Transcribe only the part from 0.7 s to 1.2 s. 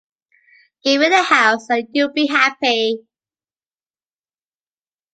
Give it